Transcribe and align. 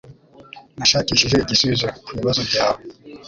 Nashakishije 0.77 1.35
igisubizo 1.43 1.85
kubibazo 2.05 2.41
byawe. 2.49 2.81